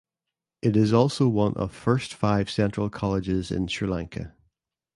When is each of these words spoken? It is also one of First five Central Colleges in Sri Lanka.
It 0.63 0.75
is 0.75 0.93
also 0.93 1.27
one 1.27 1.53
of 1.53 1.71
First 1.71 2.15
five 2.15 2.49
Central 2.49 2.89
Colleges 2.89 3.51
in 3.51 3.67
Sri 3.67 3.87
Lanka. 3.87 4.33